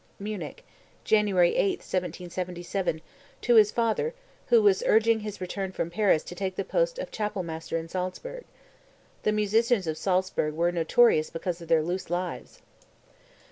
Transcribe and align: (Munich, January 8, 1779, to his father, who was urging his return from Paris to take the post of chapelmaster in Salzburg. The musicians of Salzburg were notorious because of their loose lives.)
(Munich, 0.17 0.63
January 1.03 1.55
8, 1.55 1.81
1779, 1.83 3.01
to 3.41 3.53
his 3.53 3.69
father, 3.69 4.15
who 4.47 4.59
was 4.63 4.81
urging 4.87 5.19
his 5.19 5.39
return 5.39 5.71
from 5.71 5.91
Paris 5.91 6.23
to 6.23 6.33
take 6.33 6.55
the 6.55 6.63
post 6.65 6.97
of 6.97 7.11
chapelmaster 7.11 7.77
in 7.77 7.87
Salzburg. 7.87 8.43
The 9.21 9.31
musicians 9.31 9.85
of 9.85 9.99
Salzburg 9.99 10.55
were 10.55 10.71
notorious 10.71 11.29
because 11.29 11.61
of 11.61 11.67
their 11.67 11.83
loose 11.83 12.09
lives.) 12.09 12.63